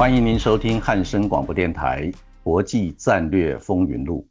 [0.00, 2.10] 欢迎您收听汉声广播电台
[2.42, 4.22] 《国际战略风云录》，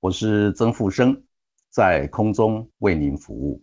[0.00, 1.22] 我是曾富生。
[1.68, 3.62] 在空中为您服务。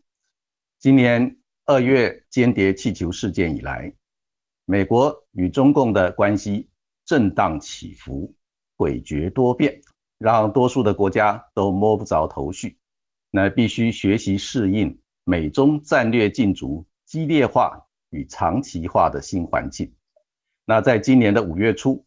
[0.77, 3.91] 今年二月间谍气球事件以来，
[4.65, 6.69] 美国与中共的关系
[7.03, 8.31] 震荡起伏、
[8.77, 9.81] 诡谲多变，
[10.19, 12.77] 让多数的国家都摸不着头绪。
[13.31, 19.91] 那必须学习适应美中战略竞逐激烈化与长期化的新环境。
[20.65, 22.05] 那在今年的五月初，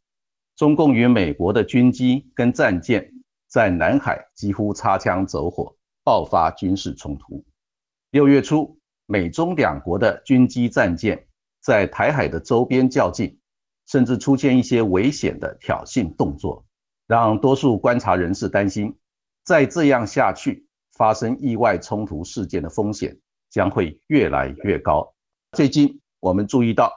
[0.56, 3.12] 中共与美国的军机跟战舰
[3.46, 5.74] 在南海几乎擦枪走火。
[6.04, 7.44] 爆发军事冲突。
[8.12, 11.26] 六月初，美中两国的军机战舰
[11.60, 13.38] 在台海的周边较劲，
[13.86, 16.64] 甚至出现一些危险的挑衅动作，
[17.06, 18.96] 让多数观察人士担心，
[19.44, 23.14] 再这样下去，发生意外冲突事件的风险
[23.50, 25.12] 将会越来越高。
[25.52, 26.90] 最近，我们注意到，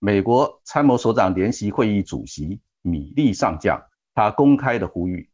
[0.00, 3.80] 美国参谋首长联席会议主席米利上将，
[4.14, 5.30] 他公开的呼吁，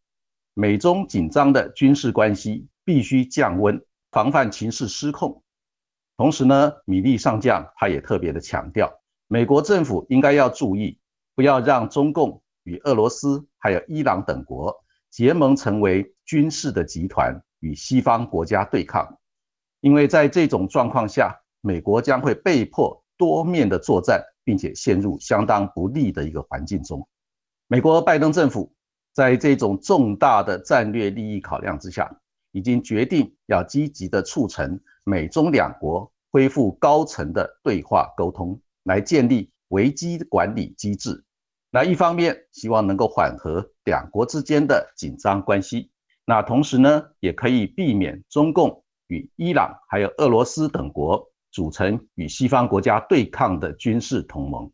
[0.52, 2.68] 美中紧张的军事关系。
[2.86, 5.42] 必须降温，防范情势失控。
[6.16, 8.88] 同时呢，米利上将他也特别的强调，
[9.26, 10.96] 美国政府应该要注意，
[11.34, 14.72] 不要让中共与俄罗斯还有伊朗等国
[15.10, 19.18] 结盟成为军事的集团，与西方国家对抗。
[19.80, 27.06] 因为在这种状况下，美国将会被迫多面的作战，并且陷入相当不利的一个环境中。
[27.66, 28.72] 美国拜登政府
[29.12, 32.10] 在这种重大的战略利益考量之下。
[32.52, 41.22] 已经决定要积极的促成美中两国恢复高层的对话沟通，来建立危机管理机制。
[41.70, 45.90] 那一方面希望能够缓和两国之间的紧张关系，
[46.24, 54.70] 那同时呢，也可以避免中共与伊朗还有俄罗斯等国组成与西方国家对抗的军事同盟。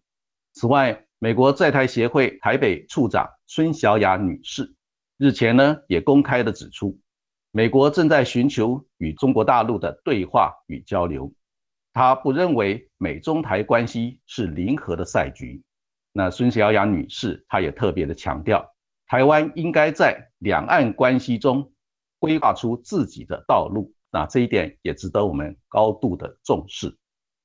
[0.55, 4.75] 此外，美国在台协会台北处长孙小雅女士
[5.17, 6.99] 日前呢，也公开的指出。
[7.53, 11.33] 美国正在寻求与中国大陆的对话与交流，
[11.93, 15.63] 他不认为美中台关系是零和的赛局。
[16.13, 18.69] 那孙小雅女士，她也特别的强调，
[19.07, 21.73] 台湾应该在两岸关系中
[22.19, 23.95] 规划出自己的道路。
[24.13, 26.97] 那这一点也值得我们高度的重视。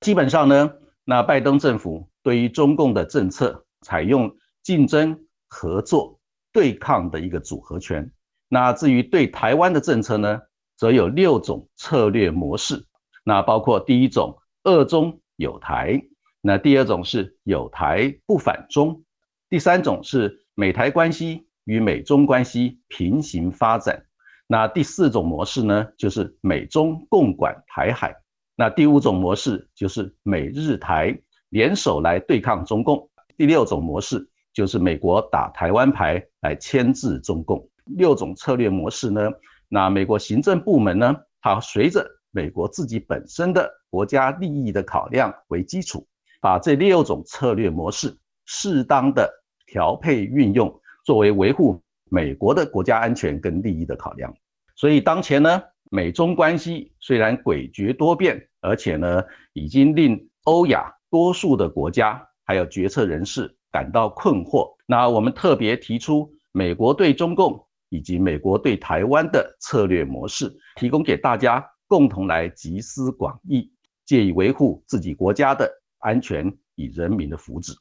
[0.02, 0.72] 基本上呢，
[1.06, 5.18] 那拜登政府对于中共的政策，采用竞争、
[5.48, 6.20] 合作、
[6.52, 8.12] 对抗的一个组合拳。
[8.50, 10.40] 那至于对台湾的政策呢，
[10.76, 12.86] 则有六种策略模式。
[13.24, 16.02] 那包括第一种二中有台，
[16.42, 19.04] 那第二种是有台不反中，
[19.50, 24.06] 第三种是美台关系与美中关系平行发展。
[24.48, 28.16] 那第四种模式呢，就是美中共管台海。
[28.56, 31.16] 那第五种模式就是美日台
[31.50, 33.08] 联手来对抗中共。
[33.38, 37.70] 第六种模式就是美国打台湾牌来牵制中共。
[37.98, 39.30] 六种策略模式呢？
[39.70, 41.16] 那美国行政部门呢？
[41.42, 46.08] 它随着美国自己本身的国家利益的考量为基础，
[46.42, 49.30] 把这六种策略模式适当的
[49.66, 50.74] 调配运用，
[51.06, 54.34] 作为维护美国的国家安全跟利益的考量。
[54.76, 59.24] 所以当前呢，美中关系虽然诡谲多变，而且呢，
[59.54, 64.76] 已经令欧亚多数的国家还有决策人士感到困惑。
[64.86, 67.64] 那我们特别提出，美国对中共。
[67.90, 73.72] 以及美国对台湾的策略模式，提供给大家共同来集思广益，
[74.06, 77.74] 借以维护自己国家的安全与人民的福祉。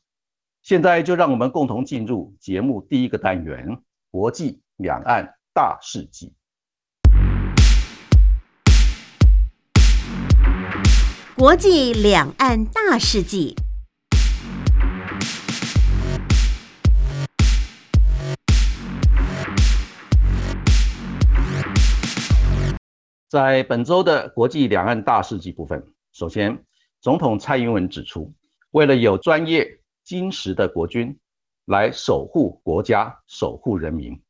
[0.63, 3.77] 现在就让我们共同进入节目第一个单元：
[4.11, 6.33] 国际两岸大事记。
[11.37, 13.55] 国际两岸大事记。
[23.29, 26.65] 在本周的国际两岸大事记部分，首先，
[27.01, 28.33] 总统蔡英文指出，
[28.71, 31.19] 为了有专业、精实的国军，
[31.67, 34.21] 来守护国家、守护人民。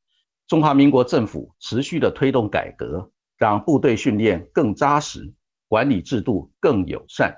[0.47, 5.33] 中华民国政府持续的推动改革，让部队训练更扎实，
[5.69, 7.35] 管理制度更友善。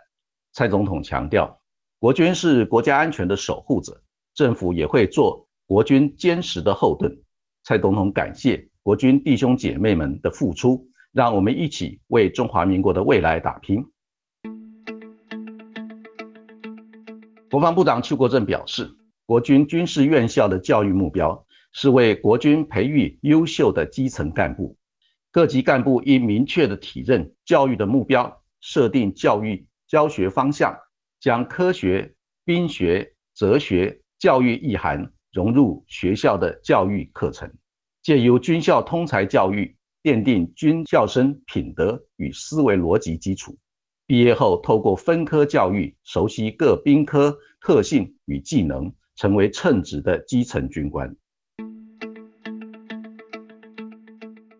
[0.52, 1.60] 蔡总统强调，
[1.98, 4.02] 国军是国家安全的守护者，
[4.34, 7.16] 政府也会做国军坚实的后盾。
[7.64, 13.84] 蔡总统感谢国军弟兄姐妹们的付出，让我们一起为中华民国的未来打拼。
[17.50, 18.90] 国防部长邱国正表示，
[19.28, 21.44] 国军军事院校的教育目标。
[21.70, 24.74] 是为国军培育优秀的基层干部，
[25.30, 30.74] 各级干部应明确的体认教育的目标，设定教育教学方向，
[31.20, 37.52] 将科学、兵学、哲学教育意涵融入学校的教育课程，
[38.02, 43.54] 借由军校通才教育，奠定军校生品德与思维逻辑基础。
[44.06, 51.12] 毕业后，透过分科教育，熟悉各兵科特性与技能，成为称职的基层军官。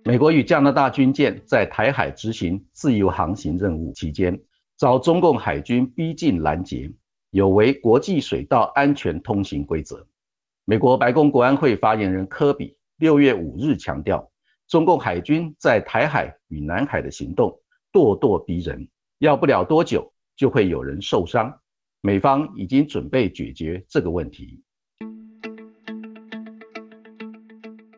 [0.05, 4.37] 美国与加拿大军舰在台海执行自由航行任务期间，
[4.76, 6.93] 遭中共海军逼近拦截，
[7.31, 10.05] 有违国际水道安全通行规则。
[10.64, 14.28] 美国白宫国安会发言人科比六月五日强调，
[14.66, 17.56] 中共海军在台海与南海的行动
[17.93, 18.88] 咄咄逼人，
[19.19, 21.61] 要不了多久就会有人受伤。
[22.00, 24.62] 美方已经准备解决这个问题。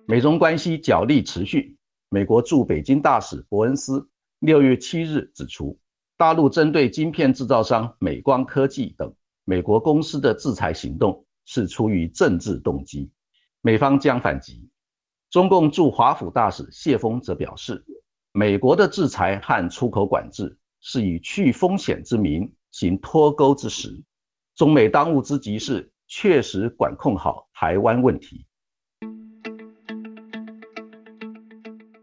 [0.07, 1.77] 美中关系角力持续。
[2.09, 4.09] 美国驻北京大使伯恩斯
[4.41, 5.79] 六月七日指出，
[6.17, 9.15] 大陆针对晶片制造商美光科技等
[9.45, 13.09] 美国公司的制裁行动是出于政治动机，
[13.61, 14.69] 美方将反击。
[15.31, 17.85] 中共驻华府大使谢峰则表示，
[18.33, 24.03] 美国的制裁和出口管制是以去风险之名行脱钩之时，
[24.55, 28.45] 中美当务之急是确实管控好台湾问题。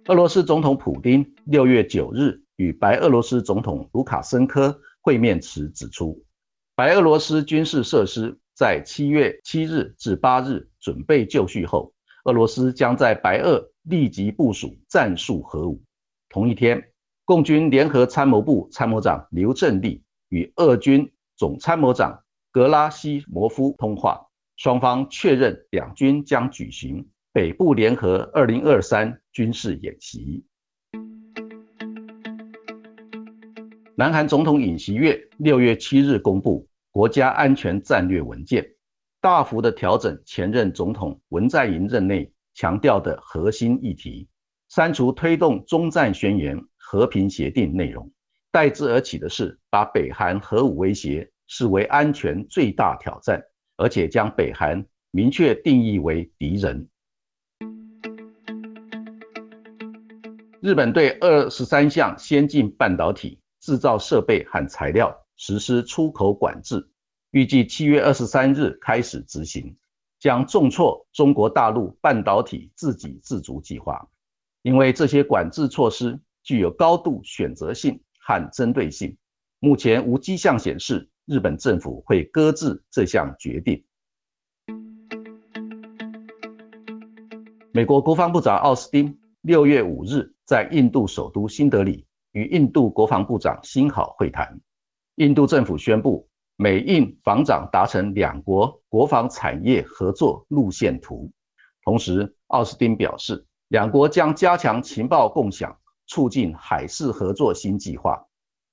[0.06, 6.18] 俄罗斯总统普京六月九日与白俄罗斯总统卢卡申科会面时指出，
[6.76, 11.94] 白俄罗斯军事设施在七月七日至八日准备就绪后，
[12.24, 15.82] 俄罗斯将在白俄立即部署战术核武。
[16.30, 16.82] 同一天，
[17.26, 24.26] 共军联合参谋部参谋长刘振立与俄军总参谋长格拉西莫夫通话，
[24.56, 27.08] 双方确认两军将举行。
[27.34, 30.44] 北部联合二零二三军事演习。
[33.96, 38.68] 南韩总统尹锡悦六月七日公布国家安全战略文件，
[39.22, 44.28] 大幅的调整前任总统文在寅任内强调的核心议题，
[44.70, 48.12] 删除推动中战宣言和平协定内容，
[48.52, 53.44] 代之而起的是把北韩核武威胁视为安全最大挑战，
[53.76, 56.88] 而且将北韩明确定义为敌人。
[60.62, 66.86] 日本对二十三项先进半导体制造设备和材料实施出口管制，
[67.32, 69.76] 预计七月二十三日开始执行，
[70.20, 74.06] 将重挫中国大陆半导体自给自足计划。
[74.64, 79.16] 因为这些管制措施具有高度选择性和针对性，
[79.60, 83.82] 目前无迹象显示日本政府会搁置这项决定。
[87.72, 90.34] 美国国防部长奥斯汀六月五日。
[90.48, 94.58] 在印度首都新德里与印度国防部长辛好会谈，
[95.16, 101.30] 印度政府宣布美印防长达成两国国防产业合作路线图。
[101.84, 105.78] 同时，奥斯汀表示，两国将加强情报共享，
[106.08, 108.20] 促进海事合作新计划。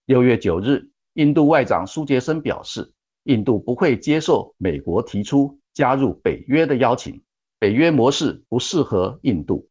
[0.07, 2.93] 六月九日，印度外长苏杰生表示，
[3.25, 7.23] 印度不会接受美国提出加入北约的邀请，
[7.59, 9.69] 北约模式不适合印度。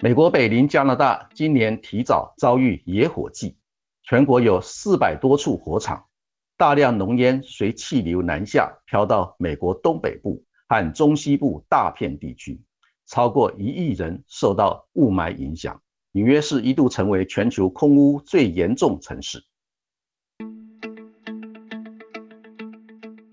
[0.00, 3.56] 美国北邻加拿大今年提早遭遇野火季，
[4.04, 6.04] 全国有四百多处火场，
[6.56, 12.60] 大量浓烟随气流南下飘到美国东北部和中西部大片地区，
[13.08, 15.80] 超过一亿人受到雾霾影响。
[16.12, 19.42] 纽约市一度成为全球空污最严重城市。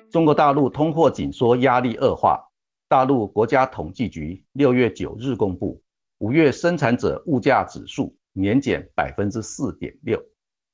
[0.09, 2.39] 中国大陆通货紧缩压力恶化，
[2.87, 5.81] 大陆国家统计局六月九日公布。
[6.19, 10.21] 五月生产者物价指数年减百分之四点六，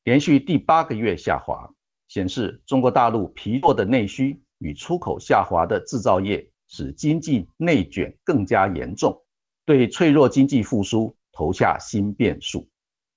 [0.04, 1.68] 连续第八个月下滑，
[2.08, 9.22] 显示中国大陆疲弱的内需与出口下滑的制造业，使经济内卷更加严重，
[9.66, 12.66] 对脆弱经济复苏投下新变数。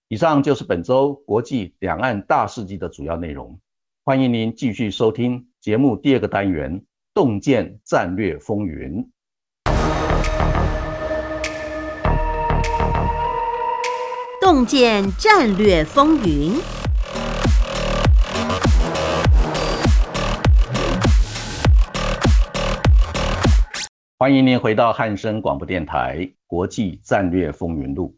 [0.09, 3.59] 以上就是本周国际两岸大事记的主要内容，
[4.03, 5.47] 欢迎您继续收听。
[5.61, 6.81] 节目第二个单元
[7.15, 9.03] 《洞见战略风云》。
[14.41, 16.74] 洞见战略风云。
[24.25, 26.17] 欢迎您回到汉声广播电台
[26.47, 28.09] 《国际战略风云录》，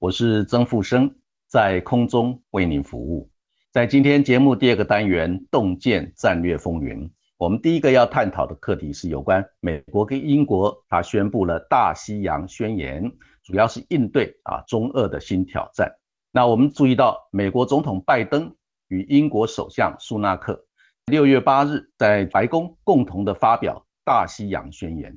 [0.00, 1.14] 我是曾富生，
[1.46, 3.30] 在空中为您服务。
[3.70, 13.08] 在今天节目第二个单元《洞见战略风云》，我们第一个要探讨的课题是有关美国跟英国，他宣布了大西洋宣言，
[13.44, 15.88] 主要是应对啊中俄的新挑战。
[16.32, 18.52] 那我们注意到，美国总统拜登
[18.88, 20.60] 与英国首相苏纳克
[21.06, 25.16] 六月八日在白宫共同的发表大西洋宣言。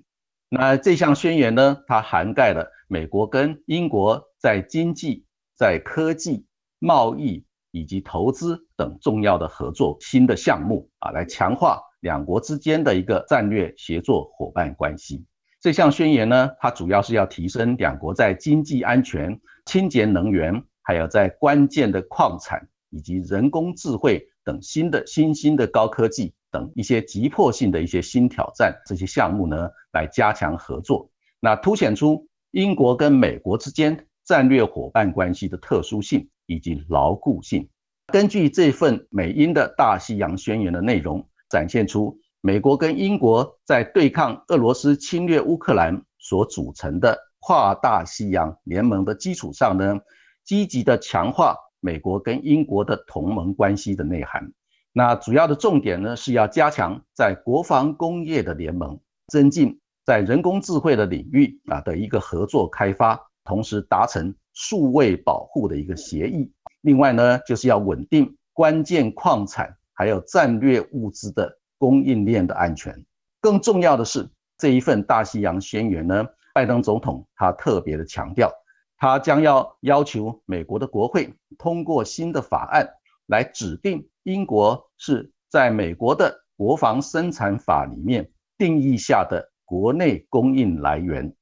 [0.50, 5.26] 那这项宣言呢，它涵盖了美国跟英国在经济、
[5.58, 6.46] 在科技、
[6.80, 7.46] 贸易。
[7.72, 15.26] 以及投资等重要的合作新的项目啊，来强化两国之间的一个战略协作伙伴关系。
[15.60, 31.10] 这项宣言呢，它主要是要提升两国在经济安全、清洁能源，还有在关键的矿产以及人工智慧等新的新兴的高科技等一些急迫性的一些新挑战这些项目呢，来加强合作。
[31.42, 36.30] 那凸显出英国跟美国之间战略伙伴关系的特殊性。
[36.48, 37.68] 以及牢固性。
[38.14, 50.00] 根据这份美英的大西洋宣言的内容，展现出美国跟英国在对抗俄罗斯侵略乌克兰所组成的跨大西洋联盟的基础上呢，
[50.44, 54.54] 积极的强化美国跟英国的同盟关系的内涵。
[54.98, 58.98] 那主要的重点呢，是要加强在国防工业的联盟，
[59.28, 64.34] 增进在人工智慧的领域啊的一个合作开发，同时达成。
[64.58, 66.50] 数位保护的一个协议，
[66.80, 72.96] 另外呢，就是要稳定关键矿产还有战略物资的供应链的安全。
[73.42, 74.26] 更重要的是，
[74.58, 78.50] 这一份大西洋宣言呢，拜登总统他特别的强调，
[78.98, 82.90] 他将要要求美国的国会通过新的法案，
[83.26, 88.28] 来指定英国是在美国的国防生产法里面
[88.58, 91.34] 定义下的国内供应来源。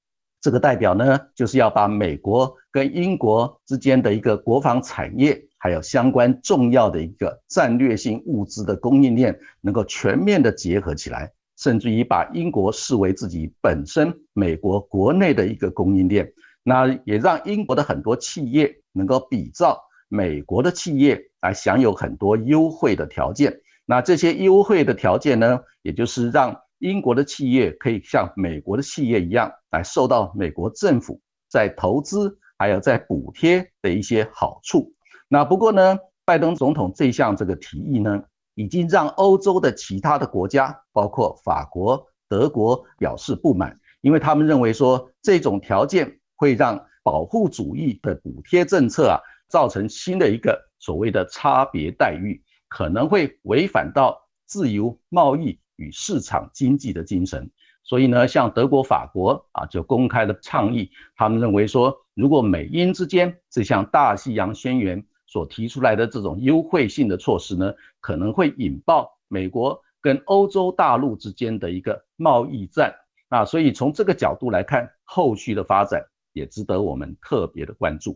[0.42, 16.30] 这个代表呢，就是要把美国跟英国之间的一个国防产业，还有相关重要的一个战略性物资的供应链，能够全面的结合起来，甚至于把英国视为自己本身美国国内的一个供应链，
[16.62, 19.80] 那也让英国的很多企业能够比照
[20.14, 23.52] 美国的企业来享有很多优惠的条件。
[23.86, 26.56] 那这些优惠的条件呢，也就是让。
[26.80, 31.18] 英国的企业可以像美国的企业一样，来受到美国政府
[31.50, 34.92] 在投资还有在补贴的一些好处。
[35.30, 38.22] 那不过呢，拜登总统这项这个提议呢，
[38.56, 49.18] 已经让欧洲的其他的国家，包括法国、德国表示不满，因为他们认为说这种条件会让保护主义的补贴政策啊，
[49.54, 55.60] 造成新的一个所谓的差别待遇，可能会违反到自由贸易。
[55.76, 57.50] 与市场经济的精神，
[57.84, 72.94] 所以呢，像德国、法国啊，就公开的倡议，他们认为说，如果美英之间这项大西洋宣言所提出来的这种优惠性的措施呢，可能会引爆美国跟欧洲大陆之间的一个贸易战
[73.30, 78.16] 啊，所以从这个角度来看，后续的发展也值得我们特别的关注。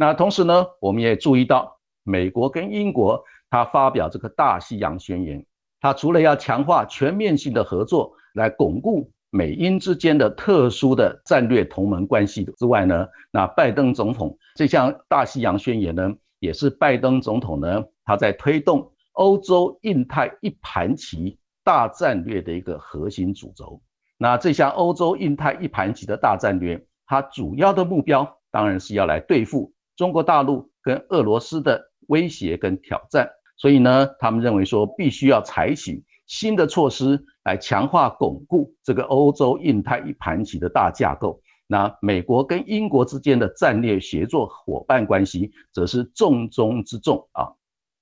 [0.00, 5.44] 那同时呢，我们也注意到，美国跟英国他发表这个大西洋宣言。
[5.80, 23.82] 他除了要强化全面性的合作，来巩固美英之间的特殊的战略同盟关系之外呢，那拜登总统这项大西洋宣言呢，也是拜登总统呢他在推动欧洲印太一盘棋大战略的一个核心主轴。
[24.16, 33.28] 那这项欧洲印太一盘棋的大战略，它主要的目标当然是要来对付中国大陆跟俄罗斯的威胁跟挑战。
[33.56, 41.42] 所以呢，他们认为说，必须要采取新的措施来强化、巩固这个欧洲印太一盘棋的大架构。
[41.66, 47.50] 那美国跟英国之间的战略协作伙伴关系，则是重中之重啊。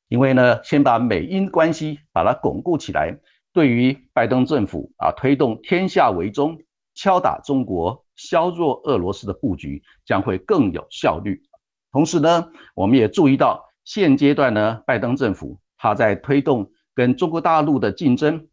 [0.09, 3.19] 因为呢，先把美英关系把它巩固起来，
[3.55, 6.59] 对于拜登政府啊推动天下为中、
[6.95, 11.43] 敲打中国、削弱俄罗斯的布局，将会更有效率。
[11.97, 13.65] 同时呢，我们也注意到。
[13.83, 18.49] 现阶段呢，拜登政府他在推动跟中国大陆的竞争，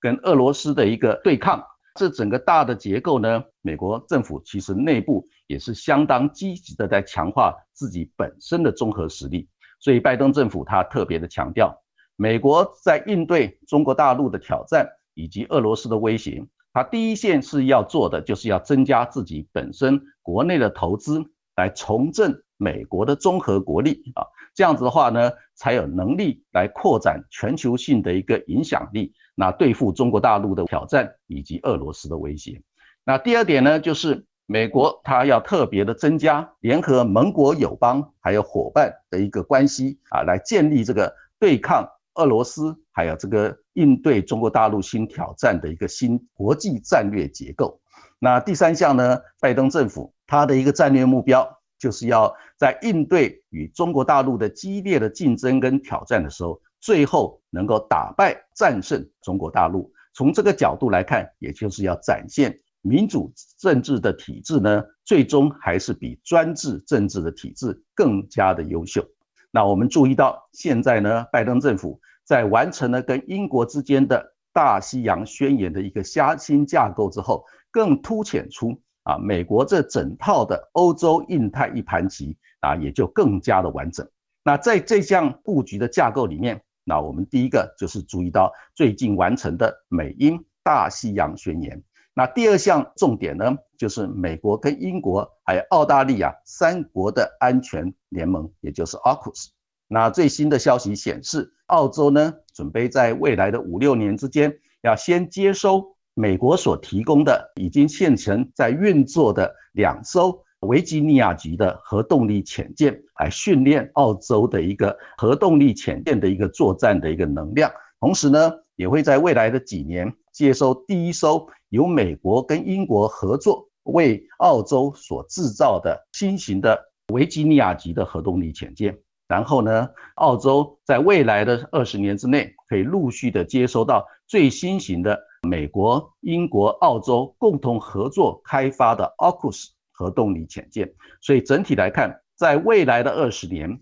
[0.00, 1.62] 跟俄罗斯的一个对抗，
[1.96, 9.46] 这整个大的结构呢，美国政府其实内部也是相当积极的在强化自己本身的综合实力。
[9.80, 11.78] 所以拜登政府他特别的强调，
[12.16, 16.42] 美国在应对中国大陆的挑战以及俄罗斯的威胁，
[16.72, 21.22] 他第一线是要做的，就是要增加自己本身国内的投资，
[21.56, 24.26] 来重振美国的综合国力啊。
[24.54, 32.60] 这样子的话呢，才有能力来扩展全球性的一个影响力，那对付中国大陆的挑战以及俄罗斯的威胁。
[33.04, 41.88] 那第二点呢，就是美国它要特别的增加联合盟国友邦还有伙伴的一个关系啊，来建立这个对抗。
[42.14, 47.80] 俄罗斯还有这个应对中国大陆新挑战的一个新国际战略结构。
[48.18, 49.20] 那第三项呢？
[49.40, 59.92] 拜登政府他的一个战略目标，就是要在应对与中国大陆的激烈的竞争跟挑战的时候，最后能够打败战胜中国大陆。
[60.12, 69.04] 从这个角度来看，也就是要展现民主政治的体制呢，最终还是比专制政治的体制更加的优秀。
[69.50, 78.78] 那我们注意到，现在呢，拜登政府在完成了跟英国之间的大西洋宣言的一个加新架构之后，更凸显出
[79.08, 84.06] 啊，美国这整套的欧洲印太一盘棋啊，也就更加的完整。
[84.44, 91.82] 那在这项布局的架构里面，那我们第一个就是注意到最近完成的美英大西洋宣言。
[92.12, 99.48] 那第二项重点呢，就是美国跟英国还有澳大利亚三国的安全联盟，也就是 AUKUS。
[99.86, 117.70] 那最新的消息显示，澳洲呢准备在未来的五六年之间，要先接收美国所提供的已经现成在运作的两艘维吉尼亚级的核动力潜舰，来训练澳洲的一个核动力潜舰的一个作战的一个能量。
[118.00, 121.46] 同时呢，也会在未来的几年接收第一艘。
[121.68, 126.76] 由美国跟英国合作为澳洲所制造的新型的
[127.12, 128.98] 维吉尼亚级的核动力潜舰，
[129.28, 140.92] 然后呢，澳洲在未来的二十年之内可以陆续的接收到最新型的美国、英国、澳洲共同合作开发的 AUKUS 核动力潜舰。
[141.20, 143.80] 所以整体来看，在未来的二十年。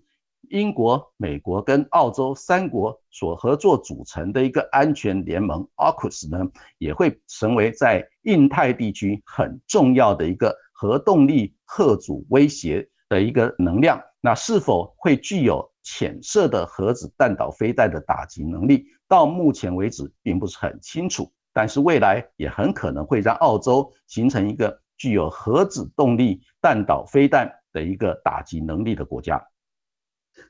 [0.51, 14.01] 英国、美国跟澳洲三国所合作组成的一个安全联盟 AUKUS 呢，也会成为在印太地区很重要的一个核动力核阻威胁的一个能量。
[14.21, 18.87] 那是否会具有潜射的核子弹道飞弹的打击能力？
[19.09, 29.43] 到目前为止并不是很清楚，但是未来也很可能会让澳洲形成一个具有核子动力弹道飞弹的一个打击能力的国家。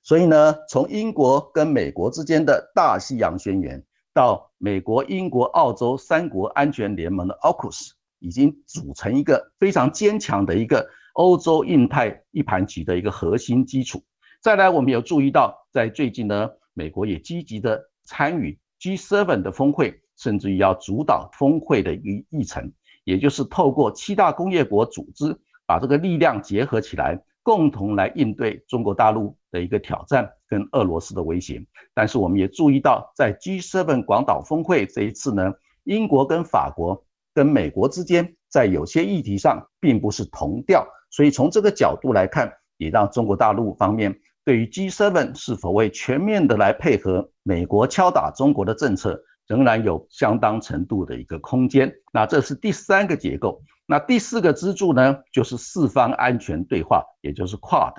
[0.03, 3.81] 所以呢，从英国跟美国之间的大西洋宣言，
[4.13, 14.03] 到美国、英国、澳洲三国安全联盟的 AUKUS，已经组成一个非常坚强的一个欧洲印太一盘棋的一个核心基础。
[14.43, 22.73] 再来，我们有注意到，在最近呢，美国也积极的参与 G7 的峰会，甚至于要主导峰会的一议程，
[23.05, 27.21] 也就是透过七大工业国组织，把这个力量结合起来。
[27.43, 35.53] 共同来应对中国大陆的一个挑战跟俄罗斯的威胁，但是我们也注意到，在 G7 广岛峰会这一次呢，
[35.85, 37.01] 英国跟法国
[37.33, 44.13] 跟美国之间在有些议题上并不是同调，所以从这个角度来看，也让中国大陆方面
[44.45, 51.93] 对于 G7 是否会全面的来配合美国敲打中国的政策，仍然有相当程度的一个空间。
[52.13, 53.63] 那这是第三个结构。
[53.87, 57.95] 那第四个支柱呢，就是四方安全对话，也就是 QUAD。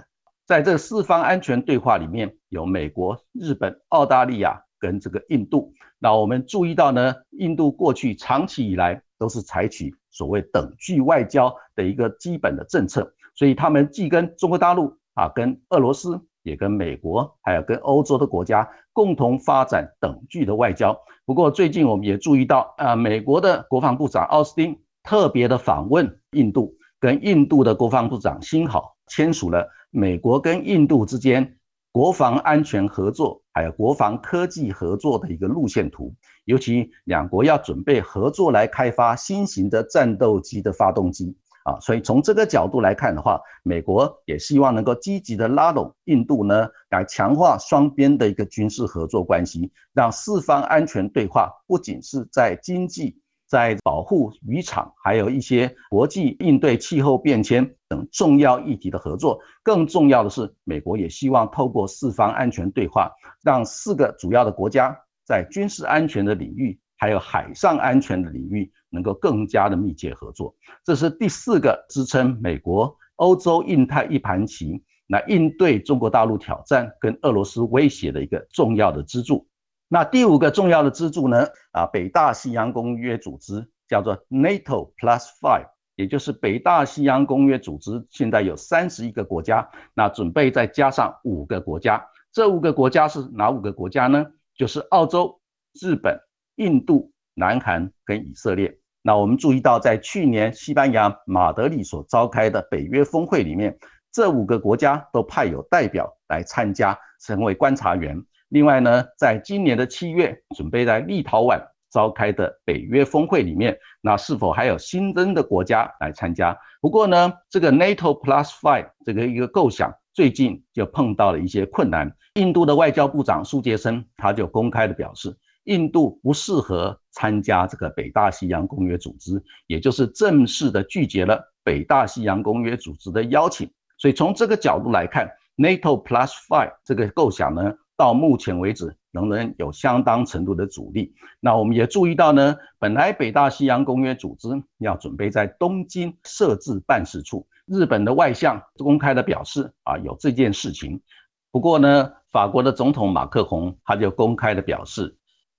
[0.46, 5.74] 在这四方安全对话里面，有美国、日本、澳大利亚跟这个印度。
[6.00, 20.98] 那我们注意到呢，印度过去长期以来都是采取所谓等距外交的一个基本的政策，所以他们既跟中国大陆啊，跟俄罗斯，也跟美国，还有跟欧洲的国家共同发展等距的外交。
[21.26, 24.80] 不过最近我们也注意到啊，美国的国防部长奥斯汀。
[25.04, 31.58] 特别的访问印度，跟印度的国防部长辛好签署了美国跟印度之间
[31.94, 36.14] 国防安全合作，还有国防科技合作的一个路线图。
[36.44, 53.21] 尤其两国要准备合作来开发新型的战斗机的发动机啊，所以从这个角度来看的话，美国也希望能够积极的拉拢印度呢，来强化双边的一个军事合作关系，让四方安全对话不仅是在经济。
[53.49, 59.39] 在保护渔场，还有一些国际应对气候变迁等重要议题的合作。
[59.63, 63.10] 更重要的是，美国也希望透过四方安全对话，
[63.41, 64.93] 让四个主要的国家
[65.25, 70.56] 在军事安全的领域，还有海上安全的领域，能够更加的密切合作。
[70.84, 79.47] 这是第四个支撑美国、欧洲、印太一盘棋来应对中国大陆挑战跟俄罗斯威胁的一个重要的支柱。
[79.89, 81.47] 那第五个重要的支柱呢？
[81.71, 92.06] 啊，北大西洋公约组织叫做 NATO Plus Five，也就是北大西洋公约组织现在有三十一个国家，那准备再加上五个国家。
[92.34, 94.26] 这五个国家是哪五个国家呢？
[94.58, 95.39] 就是澳洲、
[95.82, 96.19] 日本、
[96.56, 98.76] 印度、南韩跟以色列。
[99.04, 103.78] 那我们注意到，在去年西班牙马德里所召开的北约峰会里面，
[104.12, 108.21] 这五个国家都派有代表来参加，成为观察员。
[108.50, 116.58] 另外呢，在今年的七月，准备在立陶宛召开的北约峰会里面，那是否还有新增的国家来参加？
[116.82, 122.12] 不过呢，这个 NATO Plus Five 这个一个构想，最近就碰到了一些困难。
[122.34, 125.36] 印度的外交部长苏杰生他就公开的表示，
[125.67, 133.69] 印度不适合参加这个北大西洋公约组织，也就是正式的拒绝了北大西洋公约组织的邀请。
[133.97, 137.73] 所以从这个角度来看，NATO Plus Five 这个构想呢？
[137.97, 141.15] 到目前为止，仍然有相当程度的阻力。
[141.39, 151.01] 那我们也注意到呢，本来北大西洋公约组织要准备在东京设置办事处，日本的外相公开的表示啊，有这件事情。
[151.49, 155.17] 不过呢，法国的总统马克宏他就公开的表示，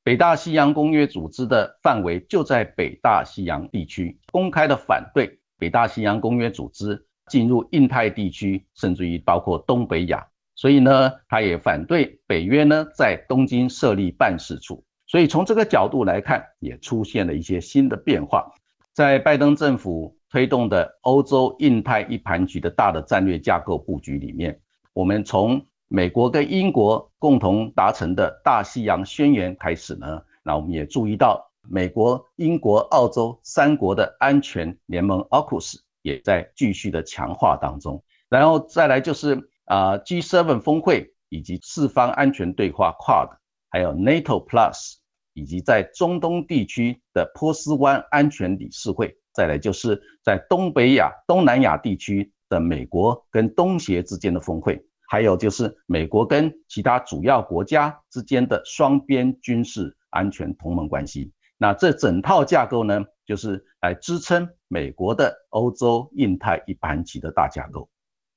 [0.08, 10.26] 北大西洋公约组织的范围就在北大西洋地区，公开的反对北大西洋公约组织进入印太地区，甚至于包括东北亚。
[10.54, 14.82] 所以呢，他也反对北约呢在东京设立办事处。
[15.06, 18.50] 所以从这个角度来看，也出现了一些新的变化。
[18.94, 24.58] 在拜登政府推动的欧洲印太一盘局的大的战略架构布局里面，
[24.94, 38.02] 我们从美国跟英国共同达成的大西洋宣言开始呢，那我们也注意到美国、英国、澳洲三国的安全联盟 AUKUS 也在继续的强化当中。
[38.28, 39.38] 然后再来就是。
[39.68, 43.28] 啊，G7 峰会以及四方安全对话 Quad，
[43.68, 44.94] 还有 NATO Plus，
[45.34, 61.32] 以及在中东地区的波斯湾安全理事会，再来就是在东北亚、东南亚地区的美国跟东协之间的峰会，还有就是美国跟其他主要国家之间的双边军事安全同盟关系。
[61.56, 67.88] 那这整套架构呢，就是来支撑美国的欧洲印太一盘棋的大架构。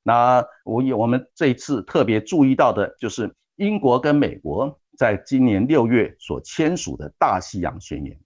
[0.02, 8.18] 那我有我们这一次特别注意到的，就是英国跟美国在今年六月所签署的大西洋宣言。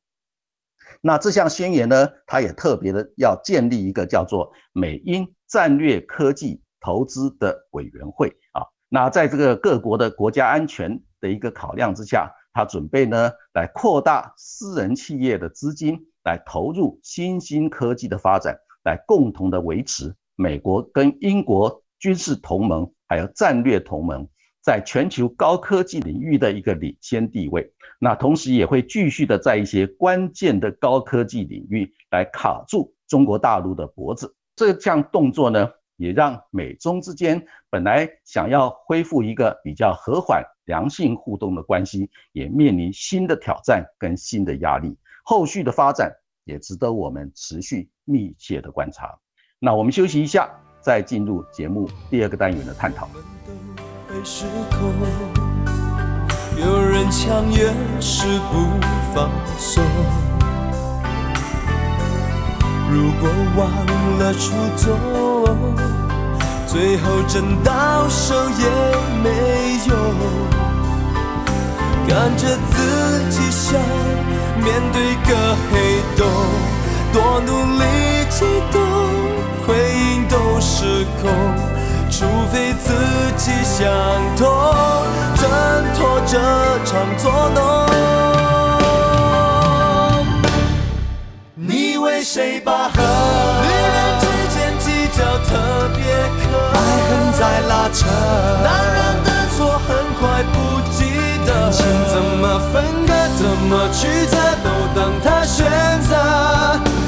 [1.01, 8.61] 那这项宣言呢，它也特别的要建立一个叫做美英战略科技投资的委员会啊。
[8.89, 20.15] 那在这个各国的国家安全的一个考量之下，他准备呢来扩大私人企业的资金，来投入新兴科技的发展，来共同的维持。
[20.35, 24.27] 美国跟英国军事同盟，还有战略同盟，
[24.61, 27.73] 在全球高科技领域的一个领先地位。
[27.99, 34.35] 那同时也会继续的在一些关键的高科技领域来卡住中国大陆的脖子。
[34.55, 44.97] 这项动作呢，也让美中之间本来想要恢复一个比较和缓、良性互动的关系，也面临新的挑战跟新的压力。
[45.23, 46.11] 后续的发展
[46.43, 49.17] 也值得我们持续密切的观察。
[49.59, 50.49] 那我们休息一下，
[50.81, 53.09] 再进入节目第二个单元的探讨。
[56.57, 58.69] 有人强也是不
[59.13, 59.83] 放松。
[62.91, 63.27] 如果
[63.57, 63.69] 忘
[64.19, 65.24] 了初衷，
[66.67, 68.65] 最后真到手也
[69.23, 69.29] 没
[69.87, 69.95] 有。
[72.07, 72.75] 看着自
[73.29, 73.79] 己像
[74.63, 75.31] 面对个
[75.71, 75.73] 黑
[76.15, 76.25] 洞，
[77.11, 77.49] 多努
[77.79, 77.83] 力
[78.29, 78.75] 激动。
[79.65, 81.23] 回应都失控，
[82.11, 82.93] 除非自
[83.35, 83.87] 己想
[84.37, 84.45] 通，
[85.35, 85.49] 挣
[85.95, 86.37] 脱这
[86.85, 87.23] 场作
[87.55, 87.59] 弄。
[91.55, 93.01] 你为谁拔河？
[93.63, 94.23] 女人之
[94.53, 94.85] 间计
[95.17, 95.49] 较特
[95.94, 95.94] 别，
[96.73, 98.05] 爱恨在拉扯，
[98.63, 100.21] 男人的错很快
[100.53, 100.55] 不
[100.91, 100.97] 记
[101.45, 101.49] 得。
[101.55, 101.79] 感情
[102.11, 103.13] 怎么分割？
[103.37, 104.37] 怎么曲折？
[104.63, 105.65] 都等他选
[106.01, 106.11] 择。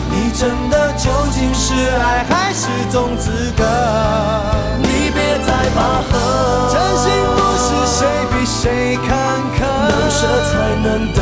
[0.10, 3.64] 你真的究竟是爱还是种资格？
[4.82, 6.12] 你别再拔河，
[6.72, 8.00] 真心不是谁
[8.32, 9.08] 比谁坎
[9.54, 10.52] 坷，能舍才
[10.84, 11.18] 能得，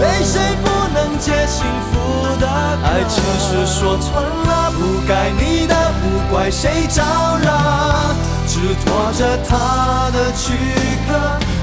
[0.00, 1.58] 泪水不能解幸
[1.90, 1.99] 福的
[2.92, 7.04] 爱情是说穿了，不该你的，不怪谁招
[7.38, 7.46] 惹，
[8.48, 10.58] 只拖着他的躯
[11.06, 11.14] 壳，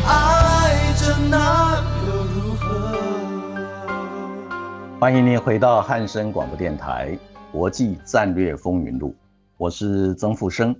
[0.07, 2.63] 爱着那又如何。
[5.01, 7.09] 欢迎您回到汉声广播电台
[7.51, 9.09] 《国际战略风云录》，
[9.57, 10.73] 我是曾富生，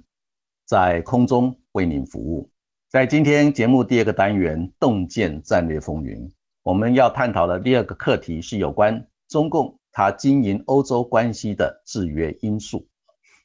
[0.66, 2.50] 在空中为您服务。
[2.90, 6.32] 在今天节目第二个单元“洞见战略风云”，
[6.64, 12.88] 我们要探讨的第二个课题是有关中共它经营欧洲关系的制约因素。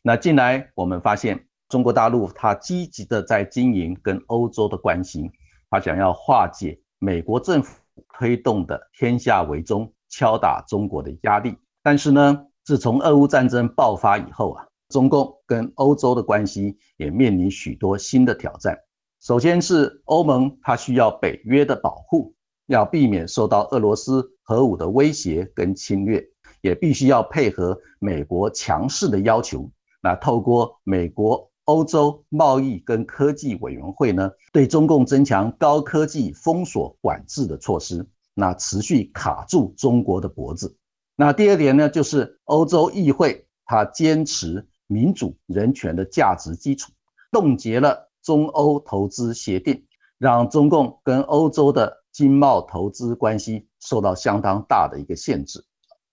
[0.03, 5.31] 那近来我们发现，中国大陆它积极的在经营跟欧洲的关系，
[5.71, 7.81] 它想要化解美国政府
[8.19, 11.57] 推动的天下为中、敲打中国的压力。
[11.83, 18.79] 但是呢，自从俄乌战争爆发以后啊，中共跟欧洲的关系也面临许多新的挑战。
[19.23, 22.35] 首先是欧盟，它需要北约的保护，
[22.67, 26.23] 要避免受到俄罗斯核武的威胁跟侵略，
[26.63, 29.71] 也必须要配合美国强势的要求。
[30.01, 40.75] 那透过美国欧洲贸易跟科技委员会呢，对中共增强高科技封锁管制的措施，那持续卡住中国的脖子。
[41.15, 46.91] 那第二点呢，就是欧洲议会它坚持民主人权的价值基础，
[47.31, 48.09] 冻结了。
[48.23, 49.85] 中欧投资协定
[50.17, 55.61] 让中共跟欧洲的经贸投资关系受到相当大的一个限制。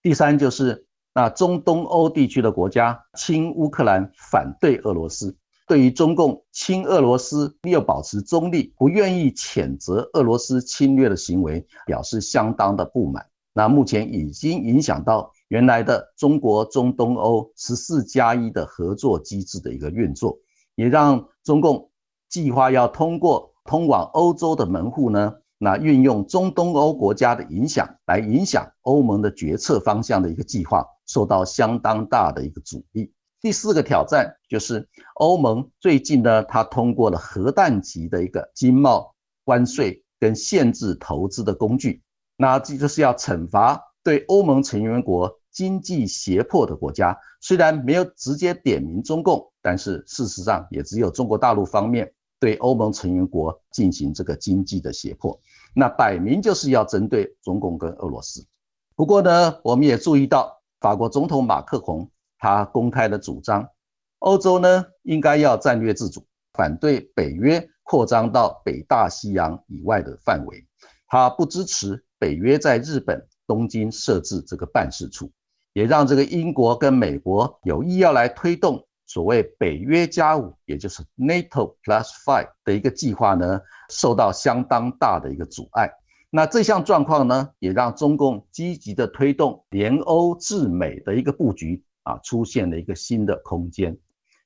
[0.02, 5.36] 第三就是那中东欧地区的国家亲乌克兰，反对俄罗斯，
[5.66, 13.26] 对于中共亲俄罗斯又保持中立，不愿意谴责俄罗斯侵略的行为，表示相当的不满。
[13.52, 20.38] 那目前已经影响到原来的中国中东欧十四加一的合作机制的一个运作，
[20.74, 21.88] 也让中共。
[22.30, 33.12] 计划要通过通往欧洲的门户呢，那运用中东欧国家的影响来影响欧盟的决策方向的一个计划，受到相当大的一个阻力。
[33.42, 42.02] 第四个挑战就是欧盟最近呢，它通过了核弹级的一个经贸关税跟限制投资的工具，
[42.38, 47.14] 那这就是要惩罚对欧盟成员国经济胁迫的国家。
[47.42, 52.10] 虽然没有直接点名中共，但是事实上也只有中国大陆方面。
[52.40, 55.38] 对欧盟成员国进行这个经济的胁迫，
[55.74, 58.44] 那摆明就是要针对中共跟俄罗斯。
[58.96, 63.68] 不过呢，我们也注意到，法国总统马克龙他公开的主张，
[64.20, 66.24] 欧洲呢应该要战略自主，
[66.54, 70.66] 反对北约扩张到北大西洋以外的范围。
[71.06, 75.30] 他不支持北约在日本东京设置这个办事处，
[75.74, 78.86] 也让这个英国跟美国有意要来推动。
[79.10, 85.90] 所谓北约加五，也就是 NATO Plus Five 的一个计划呢，受到相当大的一个阻碍。
[86.30, 93.98] 那这项状况呢，也让中共积极的推动联欧制美的一个布局啊，出现了一个新的空间。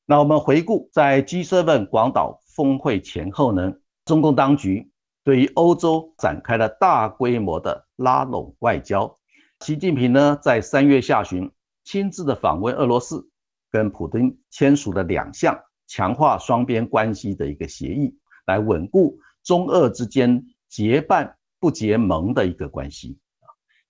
[0.06, 3.70] 那我们回顾在 G7 广岛峰会前后呢，
[4.06, 4.90] 中共当局
[5.24, 9.14] 对于欧洲展开了大规模的拉拢外交。
[9.60, 11.50] 习近平呢，在三月下旬
[11.84, 13.28] 亲自的访问俄罗斯。
[13.74, 15.58] 跟普京签署了两项
[15.88, 23.18] 强化双边关系的一个协议，来稳固中俄之间结伴不结盟的一个关系。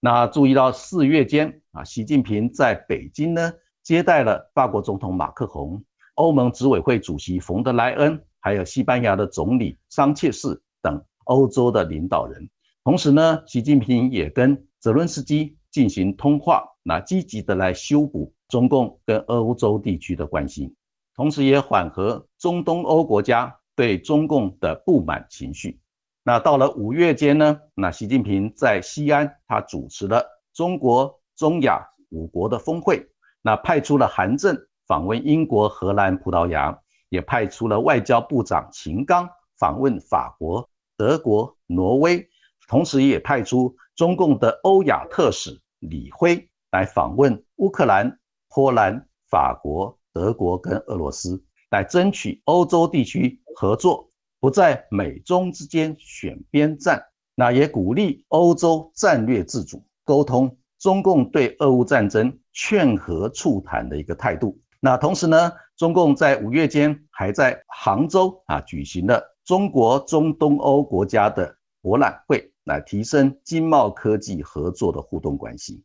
[0.00, 12.48] 那注意到四月间啊，习近平在北京呢接待了法国总统马克龙、欧盟执委会主席冯德莱恩，还有西班牙的总理桑切斯等欧洲的领导人。
[12.84, 18.32] 同时呢，习近平也跟泽伦斯基进行通话，那积极的来修补。
[18.46, 20.72] 中共跟欧洲地区的关系，
[21.16, 25.80] 同时也缓和中东欧国家对中共的不满情绪。
[26.22, 33.04] 那到了五月间呢，那习近平在西安，他主持了中国、中亚五国的峰会，
[33.42, 42.24] 那派出了韩正访问英国、荷兰、葡萄牙，也派出了外交部长秦刚访问法国、德国、挪威，
[42.68, 48.18] 同时也派出中共的欧亚特使李辉来访问乌克兰。
[48.48, 54.08] 波兰、法国、德国跟俄罗斯来争取欧洲地区合作，
[54.38, 57.00] 不在美中之间选边站。
[57.34, 64.56] 那也鼓励欧洲战略自主，沟通中共对俄乌战争劝和促谈的一个态度。
[64.78, 75.82] 那同时呢，中共在五月间还在杭州啊举行了中国中东欧国家的博览会，来提升经贸科技合作的互动关系。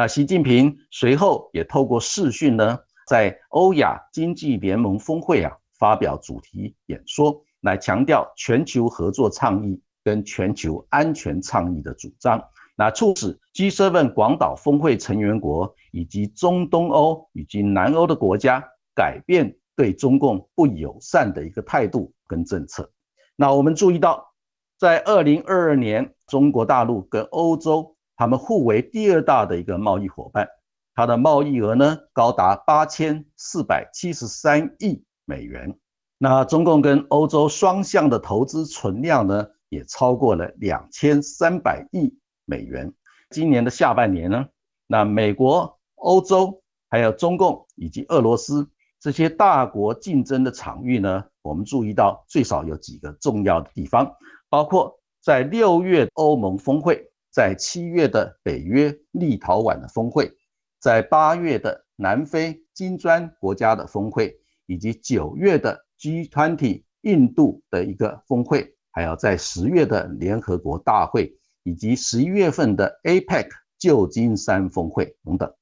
[0.00, 12.42] 那习近平随后也透过视讯呢，在欧亚经济联盟峰会啊发表主题演说，来强调全球合作倡议跟全球安全倡议的主张，
[12.76, 22.90] 那促使 G7 广岛峰会成员国以及中东欧以及南欧的国家改变对中共不友善的一个态度跟政策。
[23.36, 24.32] 那我们注意到，
[24.78, 27.94] 在二零二二年，中国大陆跟欧洲。
[28.20, 30.46] 他们互为第二大的一个贸易伙伴，
[30.94, 35.74] 它的贸易额呢高达八千四百七十三亿美元。
[36.18, 42.92] 那中共跟欧洲双向的投资存量呢，也超过了两千三百亿美元。
[43.30, 44.46] 今年的下半年呢，
[44.86, 48.68] 那美国、欧洲还有中共以及俄罗斯
[49.00, 54.14] 这些大国竞争的场域呢，我们注意到最少有几个重要的地方，
[54.50, 60.30] 包括在六月欧盟峰会，在七月的北约立陶宛的峰会，
[60.78, 64.34] 在八月的南非金砖国家的峰会，
[64.66, 65.86] 以及九月的。
[66.00, 71.30] G20 印度的一个峰会，还有在十月的联合国大会，
[71.62, 75.52] 以及十一月份的 APEC 旧金山峰会等等，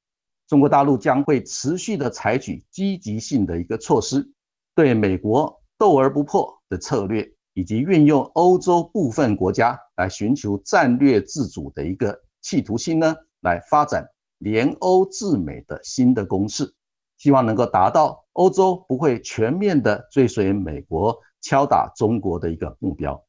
[0.47, 4.25] 中国大陆将会持续的采取积极性的一个措施，
[4.77, 7.29] 对美国斗而不破的策略，
[7.59, 16.73] 以及运用欧洲部分国家来寻求战略自主的一个企图心呢，来发展联欧制美的新的公式。
[17.17, 23.21] 希望能够达到欧洲不会全面的追随美国敲打中国的一个目标。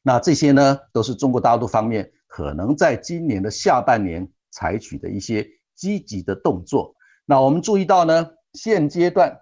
[0.00, 6.94] 那这些呢，都是中国大陆方面可能在今年的下半年采取的一些积极的动作。
[7.26, 9.38] 那我们注意到呢，现阶段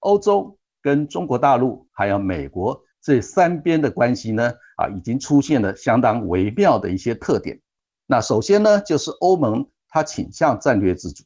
[0.00, 7.60] 欧洲跟中国大陆还有美国这三边的关系呢，啊，已经出现了相当微妙的一些特点。
[8.06, 11.24] 那首先呢，就是欧盟它倾向战略自主。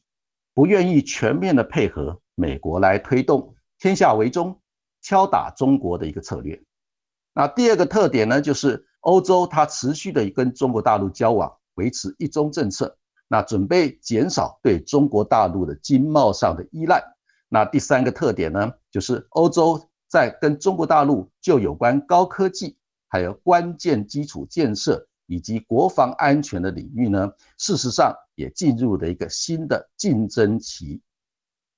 [0.53, 4.57] 不愿意全面的配合美国来推动天下为中、
[5.01, 6.57] 敲打中国的一个策略。
[7.33, 17.03] 那第二个特点呢，就是欧洲它持续的跟中国大陆交往，维持一中政策，那准备减少对中国大陆的经贸上的依赖。
[17.49, 28.15] 那第三个特点呢，就是欧洲在跟中国大陆就有关高科技、还有关键基础建设以及国防安全的领域呢，事实上。
[28.37, 31.01] 也进入了一个新的竞争期。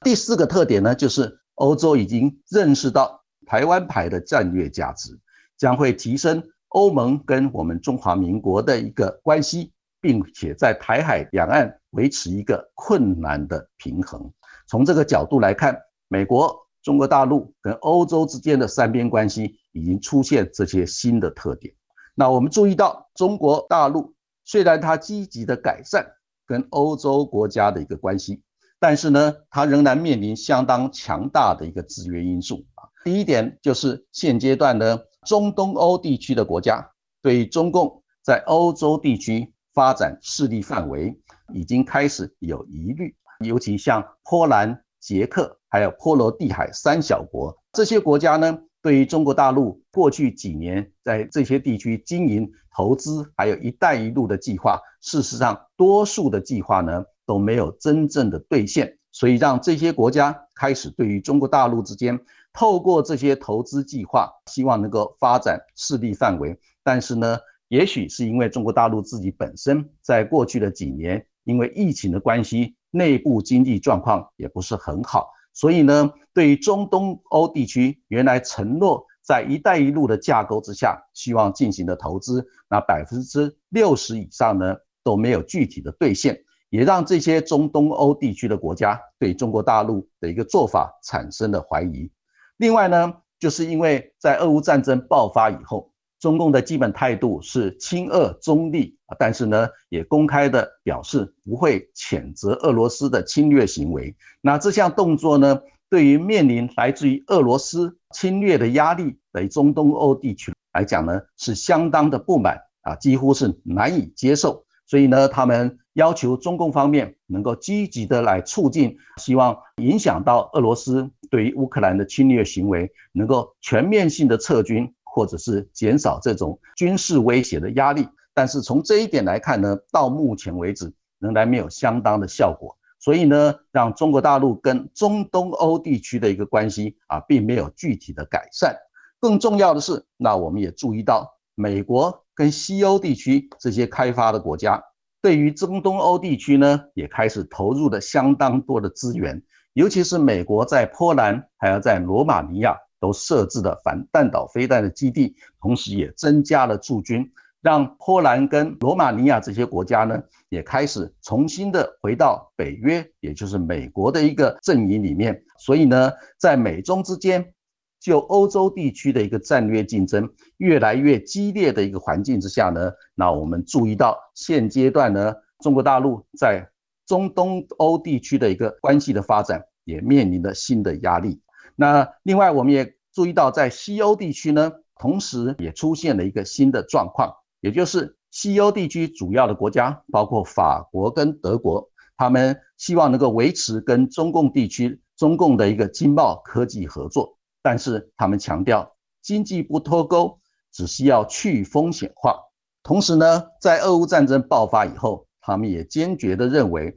[0.01, 5.15] 第四个特点呢，就是欧洲已经认识到台湾牌的战略价值，
[5.55, 14.27] 将会提升欧盟跟我们中华民国的一个关系，并且在台海两岸维持一个困难的平衡。
[14.65, 21.75] 从这个角度来看，美国、中国大陆跟欧洲之间的三边关系已经出现这些新的特点。
[22.15, 26.05] 那我们注意到，中国大陆虽然它积极的改善。
[26.49, 28.41] 跟欧洲国家的一个关系，
[28.79, 32.87] 但是呢，它仍然面临相当强大的一个制约因素啊。
[33.03, 36.89] 第一点就是现阶段呢，中东欧地区的国家
[37.21, 41.13] 对中共在欧洲地区发展势力范围
[41.53, 48.59] 已经开始有疑虑，尤其像波兰、捷克还有波罗的海三小国这些国家呢。
[48.81, 62.17] 对于中国大陆过去几年在这些地区经营、投资，还有一带一路的计划，事实上，多数的计划呢都没有真正的兑现，所以让这些国家开始对于中国大陆之间
[62.53, 66.57] 透过这些投资计划，希望能够发展势力范围。
[66.83, 75.29] 但是呢，也许是因为中国大陆自己本身在过去的几年，因为疫情的关系，内部经济状况也不是很好。
[75.53, 92.11] 所以呢，对于中东欧地区原来承诺在“一带一路”的架构之下希望进行的投资，那百分之六十以上呢都没有具体的兑现，也让这些中东欧地区的国家对中国大陆的一个做法产生了怀疑。
[92.57, 95.91] 另外呢，就是因为在俄乌战争爆发以后。
[96.19, 104.15] 中共的基本态度是亲俄中立，但是呢，也公开的表示不会谴责俄罗斯的侵略行为。
[104.41, 114.65] 那这项动作呢，对于面临来自于俄罗斯侵略的压力的中东欧地区来讲呢，是相当的不满啊，几乎是难以接受。
[114.87, 124.91] 所以呢，他们要求中共方面能够积极的来促进，希望影响到俄罗斯对于乌克兰的侵略行为能够全面性的撤军。
[125.17, 132.77] 或者是减少这种军事威胁的压力，但是从这一点来看呢，到目前为止仍然没有相当的效果。
[132.99, 138.77] 所以呢，让中国大陆跟中东欧地区的一个关系啊，并没有具体的改善。
[139.19, 144.79] 更重要的是，那我们也注意到，美国跟西欧地区这些开发的国家，
[145.19, 149.41] 对于中东欧地区呢，也开始投入了相当多的资源，
[149.73, 152.77] 尤其是美国在波兰，还要在罗马尼亚。
[152.99, 157.29] 都设置了反弹道飞弹的基地，同时也增加了驻军，
[157.61, 165.43] 让波兰跟罗马尼亚这些国家呢，也开始重新的回到北约，也就是美国的一个阵营里面。
[165.57, 167.53] 所以呢，在美中之间，
[167.99, 176.67] 就欧洲地区的一个战略竞争越来越激烈的一个环境之下呢，那我们注意到现阶段呢，中国大陆在
[177.05, 181.39] 中东欧地区的一个关系的发展，也面临着新的压力。
[181.79, 200.39] 那另外，我们也注意到，在西欧地区呢，同时也出现了一个新的状况，也就是西欧地区主要的国家，包括法国跟德国，他们希望能够维持跟中共地区、中共的一个经贸科技合作，但是他们强调经济不脱钩，
[200.73, 202.35] 只需要去风险化。
[202.81, 206.95] 同时呢，在俄乌战争爆发以后，他们也坚决地认为，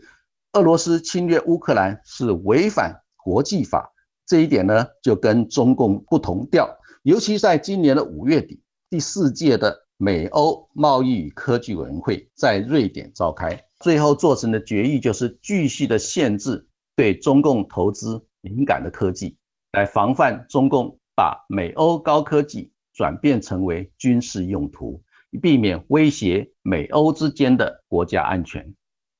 [0.54, 3.92] 俄罗斯侵略乌克兰是违反国际法。
[4.30, 6.70] 这一点呢，就跟中共不同调。
[7.02, 16.64] 尤其在今年的五月底，第四届的美欧贸易与科技委员会在瑞典召开，最后做成的决议就是继续的限制
[16.94, 19.36] 对中共投资敏感的科技，
[19.72, 25.02] 来防范中共把美欧高科技转变成为军事用途，
[25.32, 28.72] 以避免威胁美欧之间的国家安全。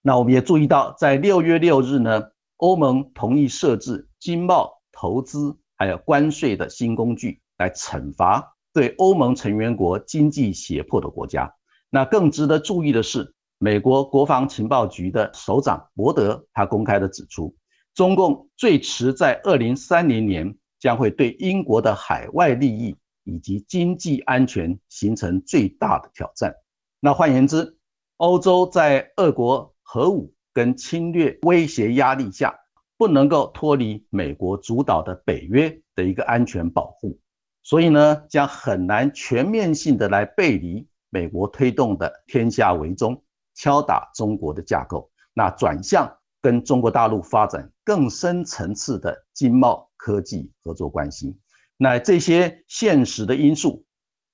[0.03, 2.23] 那我们也注意到，在六月六日呢，
[2.59, 4.80] 欧盟同意设置经贸。
[5.01, 11.51] 投资还有关税的新工具来惩罚对欧盟成员国经济胁迫的国家。
[11.89, 17.57] 那更值得注意的是，美国国防情报局的首长伯德他公开的指出，
[17.95, 22.95] 中共最迟在二零三零年将会对英国的海外利益
[23.25, 26.55] 以及经济安全形成最大的挑战。
[27.01, 27.75] 那换言之，
[28.19, 32.55] 欧洲在俄国核武跟侵略威胁压力下。
[33.01, 37.19] 不能够脱离美国主导的北约的一个安全保护，
[37.63, 43.19] 所以呢，将很难全面性的来背离美国推动的天下为中、
[43.55, 51.35] 敲打中国的架构，那转向跟中国大陆发展更深层次的经贸科技合作关系，
[51.79, 53.83] 那这些现实的因素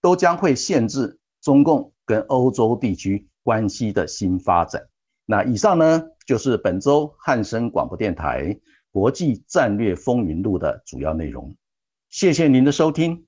[0.01, 4.83] 都将会限制中共跟欧洲地区关系的新发展。
[5.25, 8.59] 那以上呢，就是本周汉森广播电台
[8.91, 11.57] 国际战略风云录的主要内容。
[12.11, 13.25] 谢谢您的收听，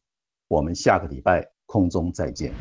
[0.48, 2.52] 我们下个礼拜空中再见。